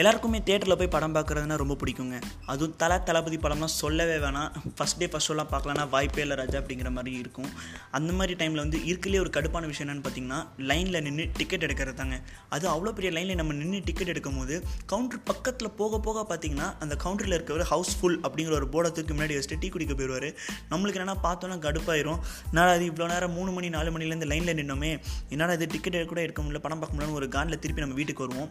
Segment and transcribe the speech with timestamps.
[0.00, 2.16] எல்லாருக்குமே தேட்டரில் போய் படம் பார்க்குறதுனா ரொம்ப பிடிக்குங்க.
[2.52, 4.48] அதுவும் தலை தளபதி படம்லாம் சொல்லவே வேணாம்.
[4.78, 7.50] ஃபஸ்ட் டே ஃபஸ்ட் ஷோலாம் பார்க்கலன்னா வாய்ப்பே இல்லை ராஜா அப்படிங்கிற மாதிரி இருக்கும்.
[7.98, 10.40] அந்த மாதிரி டைமில் வந்து இருக்கலே ஒரு கடுப்பான விஷயம் என்னென்னு பார்த்தீங்கன்னா
[10.70, 12.18] லைனில் நின்று டிக்கெட் எடுக்கிறது தாங்க.
[12.56, 14.56] அது அவ்வளோ பெரிய லைனில் நம்ம நின்று டிக்கெட் எடுக்கும் போது
[14.92, 19.60] கவுண்டர் பக்கத்தில் போக போக பார்த்தீங்கன்னா அந்த கவுண்டரில் இருக்கிறவர் ஹவுஸ்ஃபுல் அப்படிங்கிற ஒரு போர்டை தூக்கி முன்னாடி வச்சுட்டு
[19.64, 20.28] டீ குடிக்க போயிடுவார்.
[20.74, 22.20] நம்மளுக்கு என்னென்னா பார்த்தோன்னா கடுப்பாயிரும்.
[22.56, 24.92] நான் அது இவ்வளோ நேரம் மூணு மணி நாலு மணிலேருந்து லைனில் நின்னோமே.
[25.34, 28.50] என்னால் அது டிக்கெட் கூட எடுக்க முடியல படம் பார்க்க முடியலன்னு ஒரு காண்டில் திருப்பி நம்ம வீட்டுக்கு வருவோம்.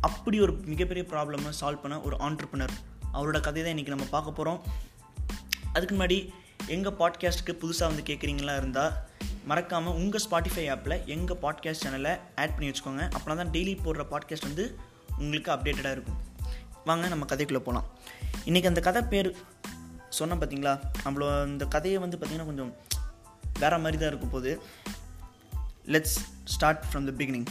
[0.00, 2.74] அப்படி ஒரு மிகப்பெரிய ப்ராப்ளமை சால்வ் பண்ண ஒரு ஆண்டர்பனர்
[3.12, 4.60] அவரோட கதை தான் இன்றைக்கி நம்ம பார்க்க போகிறோம்
[5.72, 6.18] அதுக்கு முன்னாடி
[6.66, 8.92] எங்கள் பாட்காஸ்ட்டுக்கு புதுசாக வந்து கேட்குறீங்களா இருந்தால்
[9.44, 13.04] மறக்காமல் உங்கள் ஸ்பாட்டிஃபை ஆப்பில் எங்கள் பாட்காஸ்ட் சேனலை ஆட் பண்ணி வச்சுக்கோங்க.
[13.10, 14.78] அப்போனா தான் டெய்லி போடுற பாட்காஸ்ட் வந்து
[15.18, 16.20] உங்களுக்கு அப்டேட்டடாக இருக்கும்.
[16.84, 17.86] வாங்க நம்ம கதைக்குள்ளே போகலாம்
[18.46, 19.36] இன்றைக்கி அந்த கதை பேர்
[20.08, 20.74] சொன்னேன் பார்த்தீங்களா
[21.04, 22.72] நம்மளோ அந்த கதையை வந்து பார்த்திங்கன்னா கொஞ்சம்
[23.58, 24.62] வேறு மாதிரி தான் இருக்கும் போது
[25.86, 27.46] let's start from the beginning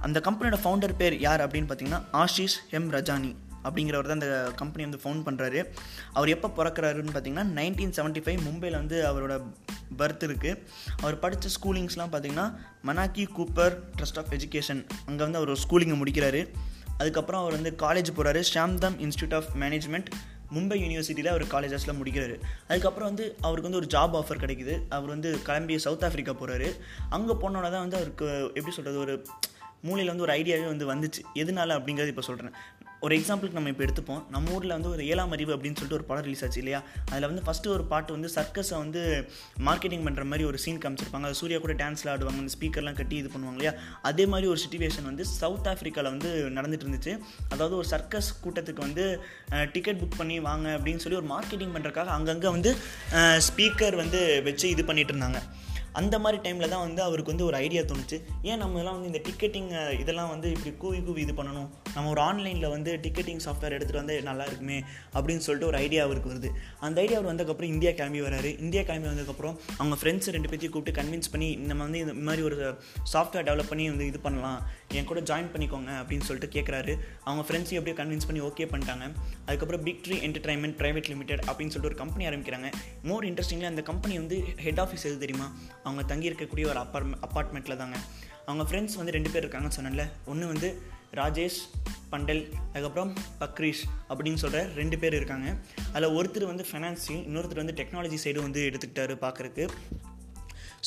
[0.00, 5.00] அந்த கம்பெனியோட ஃபவுண்டர் பேர் யார் அப்படின்னு பார்த்தீங்கன்னா ஆஷிஷ் எம் ரஜானி அப்படிங்கிறவர் தான் அந்த கம்பெனி வந்து
[5.04, 5.60] ஃபவுண்ட் பண்ணுறாரு
[6.12, 9.34] அவர் எப்போ பிறக்கிறாருன்னு பார்த்தீங்கன்னா நைன்டீன் செவன்ட்டி ஃபைவ் மும்பையில் வந்து அவரோட
[9.98, 10.60] பர்த் இருக்குது
[11.00, 12.46] அவர் படித்த ஸ்கூலிங்ஸ்லாம் பார்த்தீங்கன்னா
[12.86, 16.42] Maneckji Cooper trust of education அங்கே வந்து அவர் ஸ்கூலிங்கை முடிக்கிறாரு.
[16.98, 20.08] அதுக்கப்புறம் அவர் வந்து காலேஜ் போகிறாரு ஷாம்தம் இன்ஸ்டியூட் ஆஃப் மேனேஜ்மெண்ட்
[20.54, 22.36] மும்பை யூனிவர்சிட்டியில் அவர் காலேஜஸில் முடிக்கிறாரு.
[22.68, 24.74] அதுக்கப்புறம் வந்து அவருக்கு வந்து ஒரு ஜாப் ஆஃபர் கிடைக்குது.
[24.88, 26.70] அவர் வந்து கிளம்பி சவுத் ஆஃப்ரிக்கா போகிறாரு
[27.10, 29.16] அங்கே போனோட தான் வந்து அவருக்கு எப்படி சொல்கிறது ஒரு
[29.86, 31.22] மூலையில் வந்து ஒரு ஐடியாவே வந்து வந்துச்சு.
[31.42, 32.56] எதனால அப்படிங்கிறது இப்போ சொல்கிறேன்
[33.06, 34.22] ஒரு எக்ஸாம்பிளுக்கு நம்ம இப்போ எடுத்துப்போம்.
[34.34, 36.80] நம்ம ஊரில் வந்து ஒரு ஏழாம் அறிவு அப்படின்னு சொல்லிட்டு ஒரு படம் ரிலீஸ் ஆச்சு இல்லையா?
[37.10, 39.02] அதில் வந்து ஃபஸ்ட்டு ஒரு பாட்டு வந்து சர்க்கஸை வந்து
[39.66, 41.28] மார்க்கெட்டிங் பண்ணுற மாதிரி ஒரு சீன் காமிச்சிருப்பாங்க.
[41.28, 42.40] அது சூர்யா கூட டான்ஸில் ஆடுவாங்க.
[42.44, 43.72] அந்த ஸ்பீக்கர்லாம் கட்டி இது பண்ணுவாங்க இல்லையா?
[44.10, 47.14] அதே மாதிரி ஒரு சுச்சுவேஷன் வந்து சவுத் ஆஃப்ரிக்காவில் வந்து நடந்துட்டு இருந்துச்சு.
[47.52, 49.06] அதாவது ஒரு சர்க்கஸ் கூட்டத்துக்கு வந்து
[49.76, 52.72] டிக்கெட் புக் பண்ணி வாங்க அப்படின்னு சொல்லி ஒரு மார்க்கெட்டிங் பண்ணுறதுக்காக அங்கங்கே வந்து
[53.48, 55.40] ஸ்பீக்கர் வந்து வச்சு இது பண்ணிகிட்டு இருந்தாங்க.
[55.92, 58.22] அந்த மாதிரி டைமில் தான் வந்து அவருக்கு வந்து ஒரு ஐடியா தோணுச்சு.
[58.42, 61.68] ஏன் நம்ம எல்லாம் வந்து இந்த டிக்கெட்டிங் இதெல்லாம் வந்து இப்படி கூவி கூவி இது பண்ணணும்?
[61.94, 64.78] நம்ம ஒரு ஆன்லைனில் வந்து டிக்கெட்டிங் சாஃப்ட்வேர் எடுத்துகிட்டு வந்து நல்லா இருக்குமே
[65.14, 66.48] அப்படின்னு சொல்லிட்டு ஒரு ஐடியா அவருக்கு வருது.
[66.80, 68.60] அந்த ஐடியா அவர் வந்ததுக்கப்புறம் இந்தியா கிளம்பி வராரு.
[68.60, 72.78] இந்தியா கிளம்பி வந்ததுக்கப்புறம் அவங்க ஃப்ரெண்ட்ஸ் ரெண்டு பேர்த்தையும் கூப்பிட்டு கன்வின்ஸ் பண்ணி நம்ம வந்து இந்த மாதிரி ஒரு
[73.12, 74.68] சாஃப்ட்வேர் டெவலப் பண்ணி வந்து இது பண்ணலாம்.
[74.88, 79.12] என் கூட ஜாயின் பண்ணிக்கோங்க அப்படின்னு சொல்லிட்டு கேட்குறாரு அவங்க ஃப்ரெண்ட்ஸையும் அப்படியே கன்வின்ஸ் பண்ணி ஓகே பண்ணிட்டாங்க.
[79.46, 82.72] அதுக்கப்புறம் Big Tree Entertainment Private Limited அப்படின்னு சொல்லிட்டு ஒரு கம்பெனி ஆரம்பிக்கிறாங்க.
[83.02, 85.52] மோர் இன்ட்ரெஸ்டிங்லி அந்த கம்பெனி வந்து ஹெட் ஆஃபீஸ் எது தெரியுமா?
[85.82, 87.96] அவங்க தங்கி இருக்கக்கூடிய ஒரு அப்பார்ட்மெண்ட் அப்பார்ட்மெண்ட்டில் தாங்க.
[88.46, 91.60] அவங்க ஃப்ரெண்ட்ஸ் வந்து ரெண்டு பேர் இருக்காங்கன்னு சொன்னல ஒன்று வந்து ராஜேஷ்
[92.12, 95.56] பண்டல் அதுக்கப்புறம் பக்ரீஷ் அப்படின்னு சொல்கிற ரெண்டு பேர் இருக்காங்க.
[95.92, 99.68] அதில் ஒருத்தர் வந்து ஃபைனான்ஸையும் இன்னொருத்தர் வந்து டெக்னாலஜி சைடும் வந்து எடுத்துக்கிட்டாரு பார்க்குறக்கு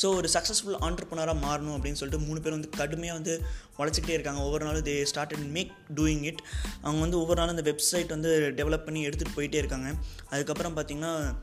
[0.02, 3.44] ஸோ ஒரு சக்ஸஸ்ஃபுல் ஆண்டர்பனராக மாறணும் அப்படின்னு சொல்லிட்டு மூணு பேர் வந்து கடுமையாக வந்து
[3.78, 4.42] உழைச்சிக்கிட்டே இருக்காங்க.
[4.42, 6.42] ஒவ்வொரு நாளும் they start and make doing it
[6.82, 9.92] அவங்க வந்து ஒவ்வொரு நாளும் இந்த வெப்சைட் வந்து டெவலப் பண்ணி எடுத்துகிட்டு போயிட்டே இருக்காங்க.
[10.30, 11.36] அதுக்கப்புறம் பார்த்திங்கன்னா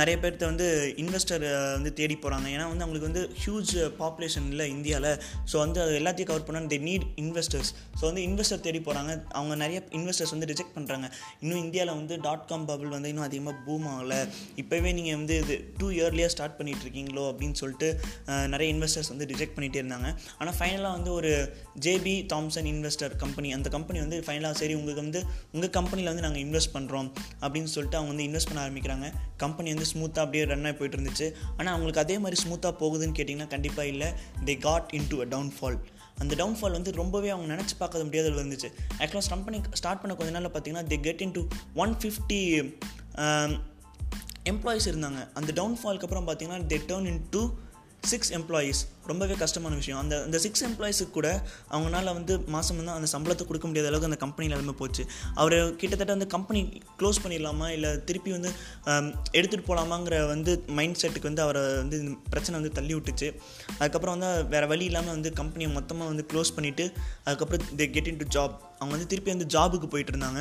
[0.00, 0.66] நிறைய பேர்த்த வந்து
[1.02, 1.44] இன்வெஸ்டர்
[1.76, 5.10] வந்து தேடி போகிறாங்க ஏன்னா வந்து அவங்களுக்கு வந்து ஹியூஜ் பாப்புலேஷன் இல்லை இந்தியாவில்
[5.50, 9.54] ஸோ வந்து அது எல்லாத்தையும் கவர் பண்ண தே நீட் இன்வெஸ்டர்ஸ் ஸோ வந்து இன்வெஸ்டர் தேடி போகிறாங்க அவங்க
[9.64, 11.06] நிறைய இன்வெஸ்டர்ஸ் வந்து ரிஜெக்ட் பண்ணுறாங்க
[11.42, 14.20] இன்னும் இந்தியாவில் வந்து டாட் காம் பபிள் வந்து இன்னும் அதிகமாக பூம் ஆகலை.
[14.62, 17.88] இப்போவே நீங்கள் வந்து இது டூ இயர்லியாக ஸ்டார்ட் பண்ணிட்டு இருக்கீங்களோ அப்படின்னு சொல்லிட்டு
[18.54, 20.08] நிறைய இன்வெஸ்டர்ஸ் வந்து ரிஜெக்ட் பண்ணிகிட்டே இருந்தாங்க.
[20.40, 21.32] ஆனால் ஃபைனலாக வந்து ஒரு
[21.86, 25.20] ஜேபி தாம்சன் இன்வெஸ்டர் கம்பெனி அந்த கம்பெனி வந்து ஃபைனலாக சரி உங்களுக்கு வந்து
[25.54, 27.08] உங்கள் கம்பெனியில் வந்து நாங்கள் இன்வெஸ்ட் பண்ணுறோம்
[27.44, 29.06] அப்படின்னு சொல்லிட்டு அவங்க வந்து இன்வெஸ்ட் பண்ண ஆரம்பிக்கிறாங்க.
[29.44, 31.26] கம்பெனி வந்து ஸ்மூத்தாக அப்படியே ரன் ஆகி போயிட்டு இருந்துச்சு.
[31.56, 34.08] ஆனால் அவங்களுக்கு அதே மாதிரி ஸ்மூத்தாக போகுதுன்னு கேட்டிங்கன்னா கண்டிப்பாக இல்லை.
[34.44, 35.78] They got in to a downfall
[36.22, 38.68] அந்த டவுன்ஃபால் வந்து ரொம்பவே அவங்க நினச்சி பார்க்க முடியாதது இருந்துச்சு.
[39.00, 41.42] ஆக்சுவலாக ஸ்டம் பண்ணி ஸ்டார்ட் பண்ண கொஞ்ச நாளில் பார்த்தீங்கன்னா they get in to
[41.74, 42.40] one fifty
[44.52, 45.20] employees இருந்தாங்க.
[45.34, 47.42] அந்த டவுன்ஃபால்க்கு அப்புறம் பார்த்தீங்கன்னா they turn in to
[48.10, 48.80] six employees
[49.10, 50.00] ரொம்பவே கஷ்டமான விஷயம்.
[50.02, 51.28] அந்த அந்த சிக்ஸ் எம்ப்ளாயிஸுக்கு கூட
[51.74, 55.04] அவங்களால வந்து மாதம் வந்து அந்த சம்பளத்தை கொடுக்க முடியாத அளவுக்கு அந்த கம்பெனி நிலமை போச்சு.
[55.42, 56.62] அவர் கிட்டத்தட்ட வந்து கம்பெனி
[57.00, 57.68] க்ளோஸ் பண்ணிடலாமா?
[57.76, 58.50] இல்லை திருப்பி வந்து
[59.38, 63.30] எடுத்துகிட்டு போகலாமாங்கிற வந்து மைண்ட் செட்டுக்கு வந்து அவரை வந்து இந்த பிரச்சனை வந்து தள்ளி விட்டுச்சு.
[63.80, 66.86] அதுக்கப்புறம் வந்து வேறு வழி இல்லாமல் வந்து கம்பெனியை மொத்தமாக வந்து க்ளோஸ் பண்ணிவிட்டு
[67.26, 70.40] அதுக்கப்புறம் they get in to job அவங்க வந்து திருப்பி வந்து ஜாபுக்கு போயிட்டு இருந்தாங்க.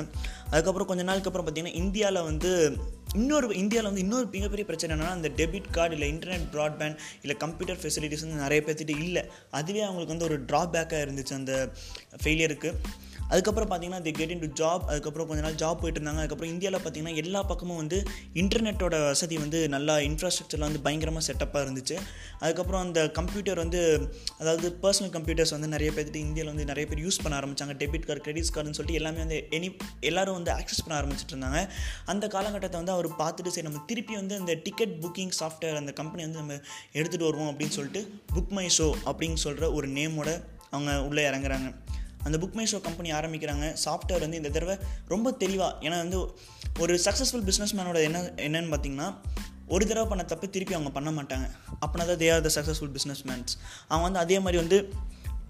[0.51, 2.49] அதுக்கப்புறம் கொஞ்ச நாளுக்கு அப்புறம் பார்த்திங்கன்னா இந்தியாவில் வந்து
[3.19, 7.79] இன்னொரு இந்தியாவில் வந்து இன்னொரு மிகப்பெரிய பிரச்சனை என்னென்னா அந்த டெபிட் கார்டு இல்லை இன்டர்நெட் ப்ராட்பேண்ட் இல்லை கம்ப்யூட்டர்
[7.81, 9.23] ஃபெசிலிட்டிஸ் வந்து நிறைய பேர்த்திட்டு இல்லை.
[9.51, 11.53] அதுவே அவங்களுக்கு வந்து ஒரு ட்ராபேக்காக இருந்துச்சு அந்த
[12.23, 12.71] ஃபெயிலியருக்கு
[13.31, 16.79] அதுக்கப்புறம் பார்த்தீங்கன்னா the get in to job அதுக்கப்புறம் கொஞ்ச நாள் ஜாப் போயிட்டு இருந்தாங்க அதுக்கப்புறம் இந்தியாவில்
[16.79, 21.97] பார்த்தீங்கன்னா எல்லா பக்கமும் வந்து இன்டர்நெட்டோட வசதி வந்து நல்லா இன்ஃப்ராஸ்ட்ரக்சர்லாம் வந்து பயங்கரமாக செட்டப்பாக இருந்துச்சு.
[22.39, 23.81] அதுக்கப்புறம் அந்த கம்ப்யூட்டர் வந்து
[24.39, 27.73] அதாவது பர்சனல் கம்ப்யூட்டர்ஸ் வந்து நிறைய பேர்த்துட்டு இந்தியாவில் வந்து நிறைய பேர் யூஸ் பண்ண ஆரம்பிச்சாங்க.
[27.81, 29.69] டெபிட் கார்டு கிரெடிட் கார்டுன்னு சொல்லிட்டு எல்லாமே வந்து எனி
[29.99, 31.69] எல்லாரும் வந்து ஆக்சஸ் பண்ண ஆரம்பிச்சிட்டு இருந்தாங்க
[32.05, 36.21] அந்த காலகட்டத்தை வந்து அவர் பார்த்துட்டு சரி நம்ம திருப்பி வந்து அந்த டிக்கெட் புக்கிங் சாஃப்ட்வேர் அந்த கம்பெனி
[36.21, 36.53] வந்து நம்ம
[36.93, 38.01] எடுத்துகிட்டு வருவோம் அப்படின்னு சொல்லிட்டு
[38.33, 41.69] புக் மை ஷோ அப்படின்னு சொல்கிற ஒரு நேமோட அவங்க உள்ளே இறங்குறாங்க.
[42.25, 43.67] அந்த புக் மை ஷோ கம்பெனி ஆரம்பிக்கிறாங்க.
[43.85, 44.75] சாஃப்ட்வேர் வந்து இந்த தடவை
[45.13, 46.19] ரொம்ப தெளிவாக ஏன்னா வந்து
[46.83, 49.09] ஒரு சக்ஸஸ்ஃபுல் பிஸ்னஸ் மேனோட என்ன என்னன்னு பார்த்தீங்கன்னா
[49.75, 51.45] ஒரு தடவை பண்ண தப்பு திருப்பி அவங்க பண்ண மாட்டாங்க.
[51.83, 53.53] அப்படின்னா தான் they are the successful business mans
[53.87, 54.79] அவங்க வந்து அதே மாதிரி வந்து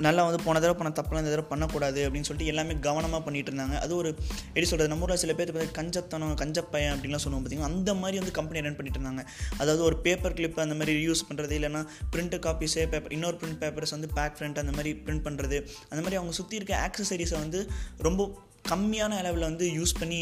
[0.01, 3.77] நல்லா வந்து போன தடவை பண்ண தப்பெல்லாம் இந்த தடவை பண்ணக்கூடாது அப்படின்னு சொல்லிட்டு எல்லாமே கவனமாக பண்ணிட்டு இருந்தாங்க
[3.79, 4.09] அது ஒரு
[4.47, 8.35] எப்படி சொல்கிறது நம்ம ஊரில் சில பேர் பார்த்து கஞ்சத்தனம் கஞ்சப்பையன் அப்படின்லாம் சொல்லுவோம் பார்த்திங்கன்னா அந்த மாதிரி வந்து
[8.37, 9.23] கம்பெனி ரன் பண்ணிட்டு இருந்தாங்க
[9.57, 11.81] அதாவது ஒரு பேப்பர் கிளிப் அந்த மாதிரி யூஸ் பண்ணுறது இல்லைனா
[12.13, 15.59] பிரிண்ட் காப்பீஸே பேப்பர் இன்னொரு பிரிண்ட் பேப்பர்ஸ் வந்து பேக் ஃப்ரண்ட் அந்த மாதிரி பிரிண்ட் பண்ணுறது
[15.89, 17.61] அந்த மாதிரி அவங்க சுற்றி இருக்க ஆக்சசரிஸை வந்து
[18.01, 18.29] ரொம்ப
[18.69, 20.19] கம்மியான அளவில் வந்து யூஸ் பண்ணி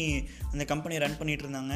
[0.52, 1.74] அந்த கம்பெனியை ரன் பண்ணிகிட்டு இருந்தாங்க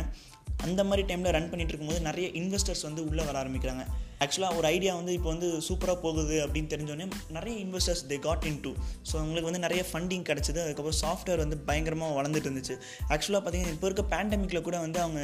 [0.64, 3.82] அந்த மாதிரி டைமில் ரன் பண்ணிட்டு இருக்கும்போது நிறைய இன்வெஸ்டர்ஸ் வந்து உள்ளே வர ஆரம்பிக்கிறாங்க.
[4.24, 7.06] ஆக்சுவலாக ஒரு ஐடியா வந்து இப்போ வந்து சூப்பராக போகுது அப்படின்னு தெரிஞ்சோடனே
[7.36, 8.72] நிறைய investors they got in to
[9.08, 10.60] so அவங்களுக்கு வந்து நிறைய ஃபண்டிங் கிடச்சிது.
[10.64, 12.76] அதுக்கப்புறம் சாஃப்ட்வேர் வந்து பயங்கரமாக வளர்ந்துட்டு இருந்துச்சு.
[13.08, 15.20] ஆக்சுவலாக பார்த்தீங்கன்னா இப்போ இருக்க பேண்டமிக்கில் கூட வந்து அவங்க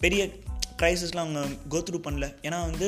[0.00, 0.22] பெரிய
[0.82, 1.42] க்ரைசிஸ்லாம் அவங்க
[1.74, 2.28] கோத்ரூ பண்ணல.
[2.42, 2.86] ஏன்னா வந்து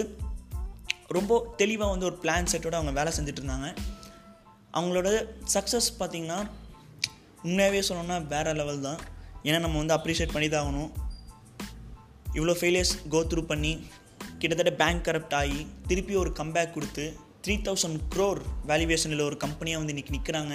[1.09, 3.69] ரொம்ப தெளிவாக வந்து ஒரு பிளான் செட்டோட அவங்க வேலை செஞ்சுட்டு இருந்தாங்க.
[4.75, 5.09] அவங்களோட
[5.55, 6.39] சக்ஸஸ் பார்த்திங்கன்னா
[7.43, 9.01] உண்மையாகவே சொல்லணும்னா வேறு லெவல் தான்.
[9.49, 10.93] ஏன்னா நம்ம வந்து அப்ரிஷியேட் பண்ணி தான் ஆகணும்.
[12.35, 13.87] இவ்வளோ ஃபெயிலியர்ஸ் கோ த்ரூ பண்ணி
[14.39, 17.17] கிட்டத்தட்ட பேங்க் கரப்ட் ஆகி திருப்பி ஒரு கம்பேக் கொடுத்து
[17.47, 20.55] த்ரீ தௌசண்ட் க்ரோர் வேல்யூவேஷனில் ஒரு கம்பெனியாக வந்து இன்றைக்கி நிற்கிறாங்க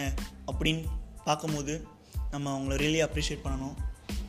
[0.51, 0.83] அப்படின்னு
[1.23, 1.87] பார்க்கும்போது
[2.31, 3.75] நம்ம அவங்கள ரியலி அப்ரிஷியேட் பண்ணணும்.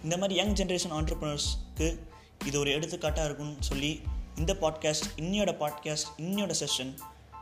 [0.02, 1.98] இந்த மாதிரி யங் ஜென்ரேஷன் ஆண்டர்ப்ரனர்ஸ்க்கு
[2.44, 4.00] இது ஒரு எடுத்துக்காட்டாக இருக்கும்னு சொல்லி
[4.36, 6.92] இந்த பாட்காஸ்ட் இன்னையோட பாட்காஸ்ட் இன்னையோட செஷன்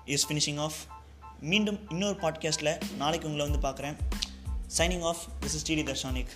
[0.04, 0.78] இஸ் ஃபினிஷிங் ஆஃப்
[1.40, 3.96] மீண்டும் இன்னொரு பாட்காஸ்ட்டில் நாளைக்கு உங்களை வந்து பார்க்குறேன்.
[4.78, 6.32] Signing off this is DD Darshanik